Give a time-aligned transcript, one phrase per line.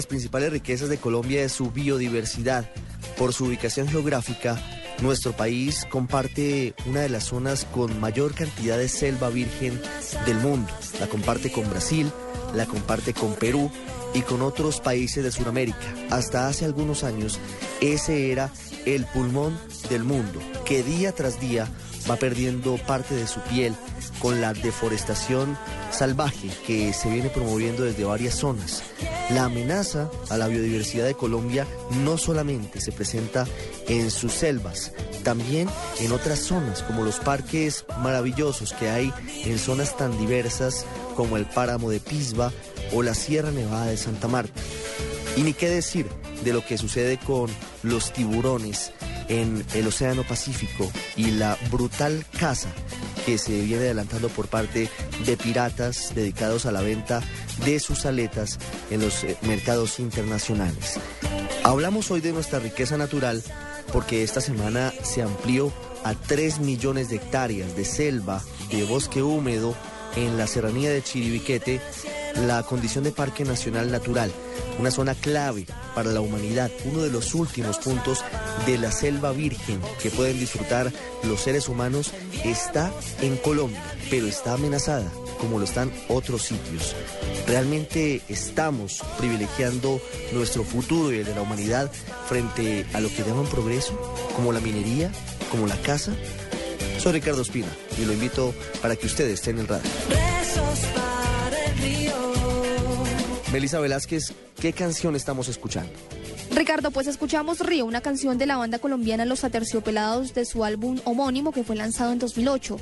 [0.00, 2.70] las principales riquezas de Colombia es su biodiversidad.
[3.18, 4.58] Por su ubicación geográfica,
[5.02, 9.78] nuestro país comparte una de las zonas con mayor cantidad de selva virgen
[10.24, 10.72] del mundo.
[10.98, 12.10] La comparte con Brasil,
[12.54, 13.70] la comparte con Perú
[14.14, 15.94] y con otros países de Sudamérica.
[16.08, 17.38] Hasta hace algunos años,
[17.82, 18.50] ese era
[18.86, 19.58] el pulmón
[19.90, 21.68] del mundo, que día tras día
[22.10, 23.74] va perdiendo parte de su piel
[24.20, 25.58] con la deforestación
[25.90, 28.82] salvaje que se viene promoviendo desde varias zonas.
[29.34, 31.66] La amenaza a la biodiversidad de Colombia
[32.02, 33.46] no solamente se presenta
[33.86, 35.68] en sus selvas, también
[36.00, 39.12] en otras zonas, como los parques maravillosos que hay
[39.44, 40.84] en zonas tan diversas
[41.14, 42.52] como el páramo de Pisba
[42.92, 44.60] o la Sierra Nevada de Santa Marta.
[45.36, 46.06] Y ni qué decir
[46.44, 47.48] de lo que sucede con
[47.84, 48.92] los tiburones
[49.28, 52.70] en el Océano Pacífico y la brutal caza
[53.30, 54.88] que se viene adelantando por parte
[55.24, 57.22] de piratas dedicados a la venta
[57.64, 58.58] de sus aletas
[58.90, 60.98] en los eh, mercados internacionales.
[61.62, 63.40] Hablamos hoy de nuestra riqueza natural
[63.92, 65.72] porque esta semana se amplió
[66.02, 69.76] a 3 millones de hectáreas de selva, de bosque húmedo
[70.16, 71.80] en la serranía de Chiribiquete
[72.36, 74.30] la condición de Parque Nacional Natural,
[74.78, 78.24] una zona clave para la humanidad, uno de los últimos puntos
[78.66, 80.92] de la selva virgen que pueden disfrutar
[81.24, 82.12] los seres humanos,
[82.44, 86.94] está en Colombia, pero está amenazada como lo están otros sitios.
[87.46, 90.00] ¿Realmente estamos privilegiando
[90.32, 91.90] nuestro futuro y el de la humanidad
[92.28, 93.98] frente a lo que llaman progreso,
[94.36, 95.10] como la minería,
[95.50, 96.12] como la casa?
[96.98, 99.90] Soy Ricardo Espina y lo invito para que ustedes estén en el radio.
[103.52, 105.90] Melissa Velázquez, ¿qué canción estamos escuchando?
[106.52, 111.00] Ricardo, pues escuchamos Río, una canción de la banda colombiana Los Aterciopelados de su álbum
[111.04, 112.76] homónimo que fue lanzado en 2008.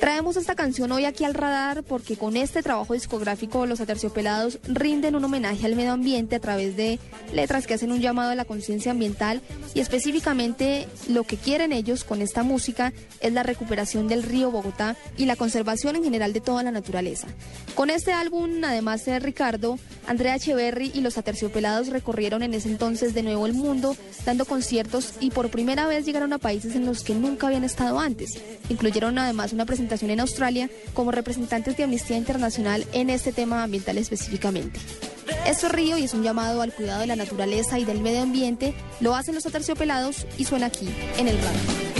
[0.00, 5.14] Traemos esta canción hoy aquí al radar porque con este trabajo discográfico Los Aterciopelados rinden
[5.14, 6.98] un homenaje al medio ambiente a través de
[7.32, 9.40] letras que hacen un llamado a la conciencia ambiental
[9.74, 14.96] y específicamente lo que quieren ellos con esta música es la recuperación del río Bogotá
[15.16, 17.28] y la conservación en general de toda la naturaleza.
[17.76, 23.14] Con este álbum, además de Ricardo, Andrea Echeverry y Los Aterciopelados recorrieron en ese entonces
[23.14, 27.02] de nuevo el mundo, dando conciertos y por primera vez llegaron a países en los
[27.02, 28.30] que nunca habían estado antes.
[28.68, 33.98] Incluyeron además una presentación en Australia como representantes de Amnistía Internacional en este tema ambiental
[33.98, 34.80] específicamente.
[35.46, 38.22] Esto es Río y es un llamado al cuidado de la naturaleza y del medio
[38.22, 38.74] ambiente.
[39.00, 40.88] Lo hacen los aterciopelados y suena aquí,
[41.18, 41.91] en el radio.